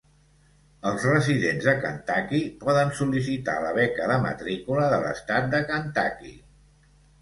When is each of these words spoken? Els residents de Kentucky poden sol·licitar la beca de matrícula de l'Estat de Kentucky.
Els 0.91 1.03
residents 1.09 1.67
de 1.67 1.75
Kentucky 1.83 2.41
poden 2.65 2.95
sol·licitar 3.03 3.57
la 3.69 3.77
beca 3.79 4.11
de 4.15 4.19
matrícula 4.27 4.93
de 4.97 5.03
l'Estat 5.09 5.57
de 5.57 5.65
Kentucky. 5.73 6.39